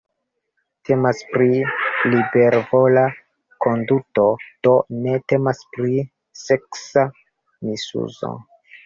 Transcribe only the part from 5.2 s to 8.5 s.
temas pri seksa misuzo.